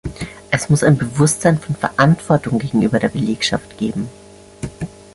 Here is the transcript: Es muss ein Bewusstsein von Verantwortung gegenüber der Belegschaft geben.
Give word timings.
Es 0.49 0.67
muss 0.67 0.81
ein 0.83 0.97
Bewusstsein 0.97 1.59
von 1.59 1.75
Verantwortung 1.75 2.57
gegenüber 2.57 2.97
der 2.97 3.09
Belegschaft 3.09 3.77
geben. 3.77 4.09